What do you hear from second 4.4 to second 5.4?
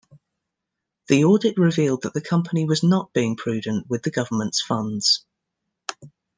funds.